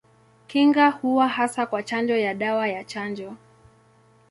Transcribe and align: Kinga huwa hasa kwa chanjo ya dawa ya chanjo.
Kinga 0.47 0.89
huwa 0.89 1.27
hasa 1.27 1.65
kwa 1.65 1.83
chanjo 1.83 2.17
ya 2.17 2.33
dawa 2.33 2.67
ya 2.67 2.83
chanjo. 2.83 3.33